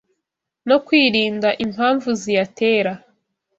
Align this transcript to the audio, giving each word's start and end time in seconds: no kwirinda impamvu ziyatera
no 0.67 0.77
kwirinda 0.85 1.49
impamvu 1.65 2.09
ziyatera 2.21 2.91